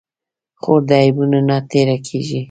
خور 0.61 0.81
د 0.89 0.91
عیبونو 1.03 1.39
نه 1.49 1.57
تېره 1.71 1.97
کېږي. 2.07 2.39